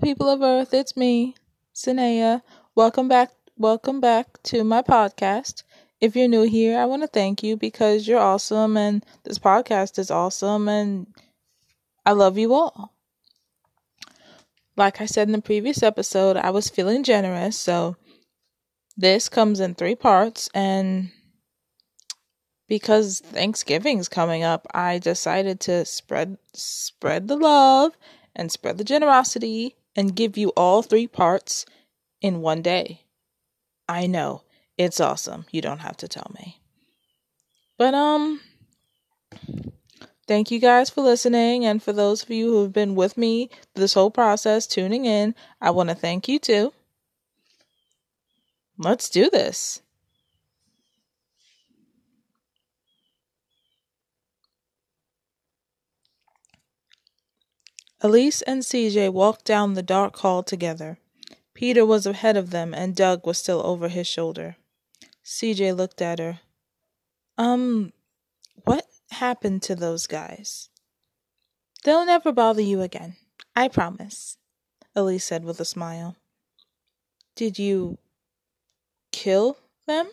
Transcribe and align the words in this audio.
people 0.00 0.28
of 0.28 0.42
Earth. 0.42 0.72
It's 0.72 0.96
me, 0.96 1.34
Sinea. 1.74 2.42
Welcome 2.74 3.08
back. 3.08 3.32
Welcome 3.56 4.00
back 4.00 4.40
to 4.44 4.62
my 4.62 4.82
podcast. 4.82 5.64
If 6.00 6.14
you're 6.14 6.28
new 6.28 6.42
here, 6.42 6.78
I 6.78 6.84
want 6.84 7.02
to 7.02 7.08
thank 7.08 7.42
you 7.42 7.56
because 7.56 8.06
you're 8.06 8.20
awesome 8.20 8.76
and 8.76 9.04
this 9.24 9.38
podcast 9.40 9.98
is 9.98 10.10
awesome 10.10 10.68
and 10.68 11.08
I 12.06 12.12
love 12.12 12.38
you 12.38 12.54
all. 12.54 12.94
Like 14.76 15.00
I 15.00 15.06
said 15.06 15.26
in 15.28 15.32
the 15.32 15.42
previous 15.42 15.82
episode, 15.82 16.36
I 16.36 16.50
was 16.50 16.68
feeling 16.70 17.02
generous, 17.02 17.58
so 17.58 17.96
this 18.96 19.28
comes 19.28 19.58
in 19.58 19.74
three 19.74 19.96
parts 19.96 20.48
and 20.54 21.10
because 22.68 23.20
Thanksgiving's 23.20 24.08
coming 24.08 24.44
up, 24.44 24.66
I 24.72 24.98
decided 24.98 25.58
to 25.60 25.84
spread 25.84 26.38
spread 26.52 27.26
the 27.26 27.36
love 27.36 27.96
and 28.36 28.52
spread 28.52 28.78
the 28.78 28.84
generosity 28.84 29.74
and 29.98 30.14
give 30.14 30.38
you 30.38 30.50
all 30.50 30.80
three 30.80 31.08
parts 31.08 31.66
in 32.20 32.40
one 32.40 32.62
day. 32.62 33.02
I 33.88 34.06
know, 34.06 34.44
it's 34.76 35.00
awesome. 35.00 35.44
You 35.50 35.60
don't 35.60 35.80
have 35.80 35.96
to 35.96 36.06
tell 36.06 36.30
me. 36.38 36.60
But 37.76 37.94
um 37.94 38.40
thank 40.28 40.52
you 40.52 40.60
guys 40.60 40.88
for 40.88 41.00
listening 41.00 41.64
and 41.64 41.82
for 41.82 41.92
those 41.92 42.22
of 42.22 42.30
you 42.30 42.48
who 42.48 42.62
have 42.62 42.72
been 42.72 42.94
with 42.94 43.18
me 43.18 43.50
this 43.74 43.94
whole 43.94 44.12
process 44.12 44.68
tuning 44.68 45.04
in, 45.04 45.34
I 45.60 45.72
want 45.72 45.88
to 45.88 45.96
thank 45.96 46.28
you 46.28 46.38
too. 46.38 46.72
Let's 48.78 49.10
do 49.10 49.28
this. 49.30 49.82
Elise 58.00 58.42
and 58.42 58.62
CJ 58.62 59.12
walked 59.12 59.44
down 59.44 59.74
the 59.74 59.82
dark 59.82 60.16
hall 60.18 60.42
together. 60.42 60.98
Peter 61.54 61.84
was 61.84 62.06
ahead 62.06 62.36
of 62.36 62.50
them 62.50 62.72
and 62.72 62.94
Doug 62.94 63.26
was 63.26 63.38
still 63.38 63.66
over 63.66 63.88
his 63.88 64.06
shoulder. 64.06 64.56
CJ 65.24 65.76
looked 65.76 66.00
at 66.00 66.20
her. 66.20 66.40
Um, 67.36 67.92
what 68.64 68.86
happened 69.10 69.62
to 69.62 69.74
those 69.74 70.06
guys? 70.06 70.68
They'll 71.84 72.06
never 72.06 72.32
bother 72.32 72.62
you 72.62 72.82
again. 72.82 73.16
I 73.56 73.68
promise, 73.68 74.38
Elise 74.94 75.24
said 75.24 75.44
with 75.44 75.58
a 75.60 75.64
smile. 75.64 76.16
Did 77.34 77.58
you 77.58 77.98
kill 79.10 79.58
them? 79.86 80.08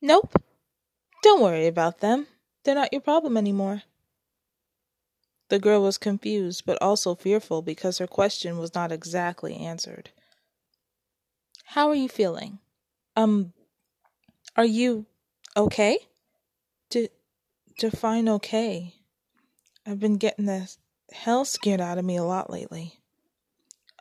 Nope. 0.00 0.40
Don't 1.22 1.42
worry 1.42 1.66
about 1.66 2.00
them. 2.00 2.26
They're 2.64 2.74
not 2.74 2.92
your 2.92 3.00
problem 3.00 3.36
anymore. 3.36 3.82
The 5.52 5.58
girl 5.58 5.82
was 5.82 5.98
confused, 5.98 6.64
but 6.64 6.80
also 6.80 7.14
fearful 7.14 7.60
because 7.60 7.98
her 7.98 8.06
question 8.06 8.56
was 8.56 8.74
not 8.74 8.90
exactly 8.90 9.54
answered. 9.54 10.08
How 11.66 11.90
are 11.90 11.94
you 11.94 12.08
feeling? 12.08 12.58
Um, 13.16 13.52
are 14.56 14.64
you 14.64 15.04
okay? 15.54 15.98
D- 16.88 17.10
define 17.78 18.30
okay. 18.30 18.94
I've 19.86 20.00
been 20.00 20.16
getting 20.16 20.46
the 20.46 20.74
hell 21.12 21.44
scared 21.44 21.82
out 21.82 21.98
of 21.98 22.04
me 22.06 22.16
a 22.16 22.24
lot 22.24 22.48
lately. 22.48 23.02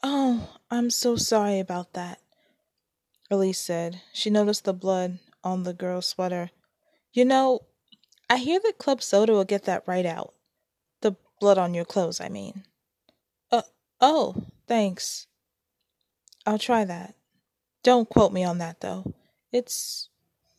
Oh, 0.02 0.55
I'm 0.69 0.89
so 0.89 1.17
sorry 1.17 1.59
about 1.59 1.91
that. 1.91 2.21
Elise 3.30 3.59
said. 3.59 4.02
She 4.13 4.30
noticed 4.30 4.63
the 4.63 4.73
blood 4.73 5.19
on 5.43 5.63
the 5.63 5.73
girl's 5.73 6.08
sweater. 6.08 6.52
You 7.11 7.25
know, 7.25 7.59
I 8.30 8.38
hear 8.38 8.61
that 8.63 8.77
Club 8.77 9.03
Soda 9.03 9.33
will 9.33 9.43
get 9.43 9.65
that 9.65 9.83
right 9.86 10.05
out. 10.05 10.33
Blood 11.42 11.58
on 11.58 11.73
your 11.73 11.86
clothes, 11.86 12.22
I 12.22 12.30
mean. 12.30 12.66
Uh, 13.52 13.64
oh, 14.00 14.45
thanks. 14.67 15.25
I'll 16.45 16.60
try 16.60 16.86
that. 16.86 17.15
Don't 17.82 18.08
quote 18.08 18.32
me 18.32 18.43
on 18.43 18.60
that, 18.60 18.82
though. 18.82 19.15
It's 19.52 20.10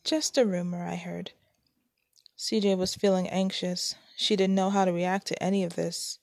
just 0.03 0.37
a 0.37 0.45
rumor 0.45 0.85
I 0.85 0.95
heard. 0.95 1.31
CJ 2.37 2.77
was 2.77 2.95
feeling 2.95 3.29
anxious. 3.29 3.95
She 4.17 4.35
didn't 4.35 4.55
know 4.55 4.69
how 4.69 4.83
to 4.83 4.91
react 4.91 5.27
to 5.27 5.41
any 5.41 5.63
of 5.63 5.75
this. 5.75 6.19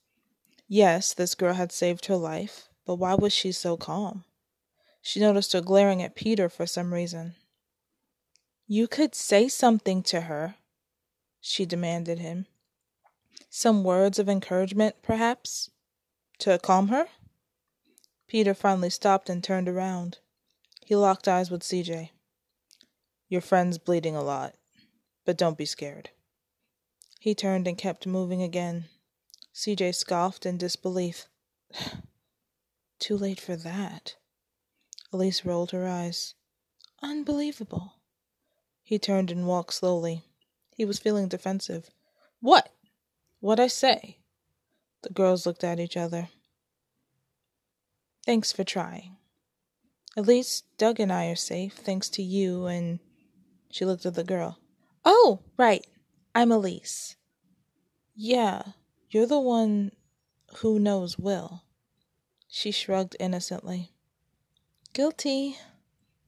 Yes, 0.68 1.14
this 1.14 1.34
girl 1.34 1.54
had 1.54 1.72
saved 1.72 2.04
her 2.06 2.16
life, 2.16 2.68
but 2.84 2.96
why 2.96 3.14
was 3.14 3.32
she 3.32 3.52
so 3.52 3.78
calm? 3.78 4.24
She 5.00 5.20
noticed 5.20 5.54
her 5.54 5.62
glaring 5.62 6.02
at 6.02 6.14
Peter 6.14 6.50
for 6.50 6.66
some 6.66 6.92
reason. 6.92 7.34
You 8.66 8.86
could 8.86 9.14
say 9.14 9.48
something 9.48 10.02
to 10.02 10.22
her, 10.22 10.56
she 11.40 11.64
demanded 11.64 12.18
him. 12.18 12.46
Some 13.52 13.82
words 13.82 14.20
of 14.20 14.28
encouragement, 14.28 15.02
perhaps? 15.02 15.70
To 16.38 16.56
calm 16.58 16.86
her? 16.88 17.08
Peter 18.28 18.54
finally 18.54 18.90
stopped 18.90 19.28
and 19.28 19.42
turned 19.42 19.68
around. 19.68 20.18
He 20.86 20.94
locked 20.94 21.26
eyes 21.26 21.50
with 21.50 21.62
CJ. 21.62 22.10
Your 23.28 23.40
friend's 23.40 23.76
bleeding 23.76 24.14
a 24.14 24.22
lot, 24.22 24.54
but 25.24 25.36
don't 25.36 25.58
be 25.58 25.66
scared. 25.66 26.10
He 27.18 27.34
turned 27.34 27.66
and 27.66 27.76
kept 27.76 28.06
moving 28.06 28.40
again. 28.40 28.84
CJ 29.52 29.96
scoffed 29.96 30.46
in 30.46 30.56
disbelief. 30.56 31.26
Too 33.00 33.16
late 33.16 33.40
for 33.40 33.56
that. 33.56 34.14
Elise 35.12 35.44
rolled 35.44 35.72
her 35.72 35.88
eyes. 35.88 36.34
Unbelievable. 37.02 37.94
He 38.84 39.00
turned 39.00 39.32
and 39.32 39.48
walked 39.48 39.74
slowly. 39.74 40.22
He 40.70 40.84
was 40.84 41.00
feeling 41.00 41.26
defensive. 41.26 41.90
What? 42.40 42.72
What'd 43.40 43.62
I 43.62 43.68
say? 43.68 44.18
The 45.02 45.10
girls 45.10 45.46
looked 45.46 45.64
at 45.64 45.80
each 45.80 45.96
other. 45.96 46.28
Thanks 48.24 48.52
for 48.52 48.64
trying. 48.64 49.16
At 50.16 50.26
least 50.26 50.64
Doug 50.76 51.00
and 51.00 51.12
I 51.12 51.26
are 51.26 51.36
safe, 51.36 51.74
thanks 51.74 52.08
to 52.10 52.22
you 52.22 52.66
and. 52.66 53.00
She 53.70 53.84
looked 53.84 54.04
at 54.04 54.14
the 54.14 54.24
girl. 54.24 54.58
Oh, 55.04 55.40
right. 55.56 55.86
I'm 56.34 56.50
Elise. 56.50 57.16
Yeah, 58.14 58.62
you're 59.08 59.26
the 59.26 59.40
one 59.40 59.92
who 60.58 60.78
knows 60.78 61.18
Will. 61.18 61.62
She 62.48 62.72
shrugged 62.72 63.16
innocently. 63.20 63.92
Guilty. 64.92 65.56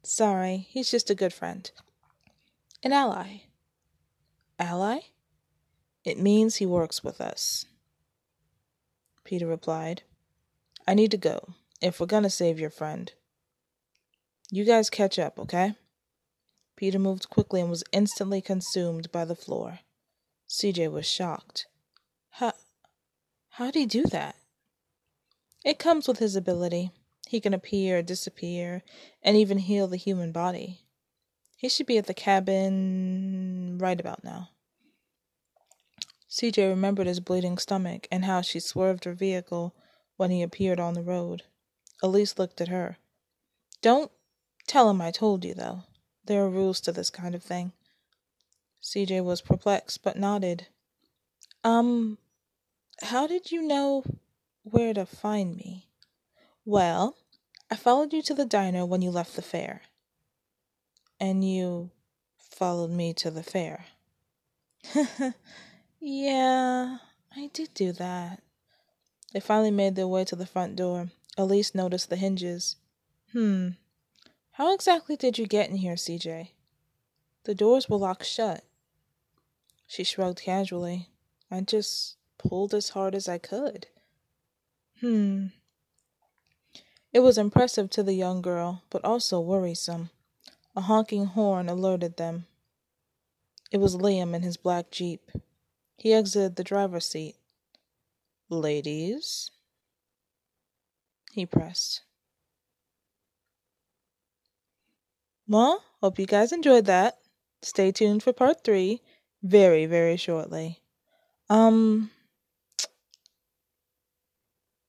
Sorry, 0.03 0.67
he's 0.69 0.89
just 0.89 1.09
a 1.09 1.15
good 1.15 1.33
friend. 1.33 1.69
An 2.81 2.93
ally. 2.93 3.43
Ally? 4.57 4.99
It 6.03 6.19
means 6.19 6.55
he 6.55 6.65
works 6.65 7.03
with 7.03 7.21
us. 7.21 7.65
Peter 9.23 9.47
replied. 9.47 10.03
I 10.85 10.93
need 10.93 11.11
to 11.11 11.17
go, 11.17 11.53
if 11.81 11.99
we're 11.99 12.07
gonna 12.07 12.29
save 12.29 12.59
your 12.59 12.69
friend. 12.69 13.11
You 14.51 14.65
guys 14.65 14.89
catch 14.89 15.17
up, 15.17 15.39
okay? 15.39 15.75
Peter 16.75 16.99
moved 16.99 17.29
quickly 17.29 17.61
and 17.61 17.69
was 17.69 17.83
instantly 17.91 18.41
consumed 18.41 19.11
by 19.11 19.23
the 19.23 19.35
floor. 19.35 19.79
CJ 20.49 20.91
was 20.91 21.05
shocked. 21.05 21.67
How, 22.31 22.53
how'd 23.51 23.75
he 23.75 23.85
do 23.85 24.03
that? 24.05 24.35
It 25.63 25.79
comes 25.79 26.07
with 26.07 26.19
his 26.19 26.35
ability. 26.35 26.91
He 27.27 27.39
can 27.39 27.53
appear, 27.53 28.01
disappear, 28.01 28.83
and 29.21 29.37
even 29.37 29.59
heal 29.59 29.87
the 29.87 29.97
human 29.97 30.31
body. 30.31 30.81
He 31.55 31.69
should 31.69 31.85
be 31.85 31.97
at 31.97 32.07
the 32.07 32.13
cabin 32.13 33.77
right 33.79 33.99
about 33.99 34.23
now. 34.23 34.49
CJ 36.33 36.67
remembered 36.67 37.05
his 37.05 37.19
bleeding 37.19 37.59
stomach 37.59 38.07
and 38.11 38.25
how 38.25 38.41
she 38.41 38.59
swerved 38.59 39.03
her 39.03 39.13
vehicle 39.13 39.75
when 40.17 40.31
he 40.31 40.41
appeared 40.41 40.79
on 40.79 40.95
the 40.95 41.03
road. 41.03 41.43
Elise 42.01 42.39
looked 42.39 42.59
at 42.59 42.69
her. 42.69 42.97
Don't 43.83 44.11
tell 44.65 44.89
him 44.89 44.99
I 44.99 45.11
told 45.11 45.45
you, 45.45 45.53
though. 45.53 45.83
There 46.25 46.43
are 46.43 46.49
rules 46.49 46.81
to 46.81 46.91
this 46.91 47.11
kind 47.11 47.35
of 47.35 47.43
thing. 47.43 47.71
CJ 48.81 49.23
was 49.23 49.41
perplexed 49.41 50.01
but 50.01 50.17
nodded. 50.17 50.65
Um, 51.63 52.17
how 53.03 53.27
did 53.27 53.51
you 53.51 53.61
know 53.61 54.03
where 54.63 54.95
to 54.95 55.05
find 55.05 55.55
me? 55.55 55.87
Well, 56.65 57.15
I 57.69 57.75
followed 57.75 58.11
you 58.11 58.23
to 58.23 58.33
the 58.33 58.43
diner 58.43 58.87
when 58.87 59.03
you 59.03 59.11
left 59.11 59.35
the 59.35 59.43
fair. 59.43 59.81
And 61.19 61.47
you 61.47 61.91
followed 62.39 62.89
me 62.89 63.13
to 63.13 63.29
the 63.29 63.43
fair. 63.43 63.85
yeah, 66.03 66.97
I 67.33 67.49
did 67.53 67.73
do 67.73 67.93
that. 67.93 68.41
They 69.33 69.39
finally 69.39 69.71
made 69.71 69.95
their 69.95 70.07
way 70.07 70.25
to 70.25 70.35
the 70.35 70.45
front 70.45 70.75
door. 70.75 71.09
Elise 71.37 71.73
noticed 71.73 72.09
the 72.09 72.17
hinges. 72.17 72.75
Hmm. 73.31 73.69
How 74.51 74.73
exactly 74.73 75.15
did 75.15 75.37
you 75.37 75.47
get 75.47 75.69
in 75.69 75.77
here, 75.77 75.95
CJ? 75.95 76.49
The 77.45 77.55
doors 77.55 77.89
were 77.89 77.97
locked 77.97 78.25
shut. 78.25 78.63
She 79.87 80.03
shrugged 80.03 80.41
casually. 80.41 81.09
I 81.49 81.61
just 81.61 82.17
pulled 82.37 82.73
as 82.73 82.89
hard 82.89 83.15
as 83.15 83.29
I 83.29 83.37
could. 83.37 83.87
Hmm. 84.99 85.47
It 87.13 87.21
was 87.21 87.37
impressive 87.37 87.89
to 87.91 88.03
the 88.03 88.13
young 88.13 88.41
girl, 88.41 88.83
but 88.89 89.05
also 89.05 89.39
worrisome. 89.39 90.09
A 90.75 90.81
honking 90.81 91.27
horn 91.27 91.69
alerted 91.69 92.17
them. 92.17 92.47
It 93.71 93.77
was 93.77 93.95
Liam 93.95 94.35
in 94.35 94.41
his 94.41 94.57
black 94.57 94.91
jeep. 94.91 95.31
He 95.97 96.13
exited 96.13 96.55
the 96.55 96.63
driver's 96.63 97.05
seat. 97.05 97.35
Ladies? 98.49 99.51
he 101.33 101.45
pressed. 101.47 102.03
Well, 105.47 105.83
hope 105.99 106.19
you 106.19 106.25
guys 106.25 106.51
enjoyed 106.51 106.85
that. 106.85 107.17
Stay 107.63 107.91
tuned 107.91 108.21
for 108.23 108.33
part 108.33 108.63
three 108.63 109.01
very, 109.41 109.85
very 109.87 110.15
shortly. 110.15 110.79
Um, 111.49 112.11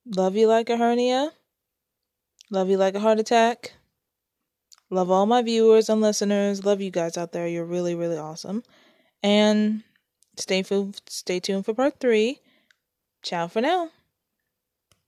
love 0.04 0.36
you 0.36 0.46
like 0.46 0.68
a 0.68 0.76
hernia. 0.76 1.32
Love 2.50 2.68
you 2.68 2.76
like 2.76 2.94
a 2.94 3.00
heart 3.00 3.18
attack. 3.18 3.72
Love 4.90 5.10
all 5.10 5.26
my 5.26 5.40
viewers 5.42 5.88
and 5.88 6.00
listeners. 6.00 6.64
Love 6.64 6.80
you 6.80 6.90
guys 6.90 7.16
out 7.16 7.32
there. 7.32 7.48
You're 7.48 7.64
really, 7.64 7.94
really 7.94 8.18
awesome. 8.18 8.62
And 9.22 9.82
stay, 10.36 10.64
stay 11.08 11.40
tuned 11.40 11.64
for 11.64 11.74
part 11.74 12.00
three. 12.00 12.40
Ciao 13.22 13.46
for 13.48 13.60
now. 13.60 13.90